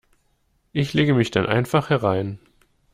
[0.73, 2.39] Ich lege mich dann einfach herein.